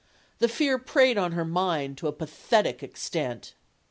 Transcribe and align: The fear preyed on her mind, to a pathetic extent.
The 0.39 0.47
fear 0.47 0.79
preyed 0.79 1.19
on 1.19 1.33
her 1.33 1.45
mind, 1.45 1.95
to 1.99 2.07
a 2.07 2.11
pathetic 2.11 2.81
extent. 2.81 3.53